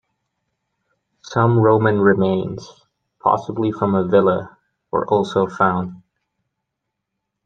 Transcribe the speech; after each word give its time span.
Some 1.21 1.59
Roman 1.59 2.01
remains, 2.01 2.87
possibly 3.19 3.71
from 3.71 3.93
a 3.93 4.07
villa, 4.07 4.57
were 4.89 5.07
also 5.07 5.45
found. 5.45 6.01